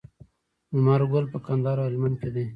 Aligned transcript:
لمر 0.75 1.01
ګل 1.11 1.25
په 1.33 1.37
کندهار 1.45 1.77
او 1.81 1.87
هلمند 1.89 2.15
کې 2.21 2.29
دی. 2.35 2.45